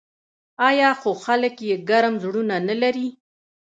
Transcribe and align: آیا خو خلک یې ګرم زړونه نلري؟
آیا 0.69 0.89
خو 0.99 1.11
خلک 1.25 1.55
یې 1.69 1.75
ګرم 1.89 2.13
زړونه 2.23 2.55
نلري؟ 2.67 3.07